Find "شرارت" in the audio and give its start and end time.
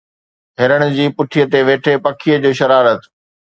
2.59-2.99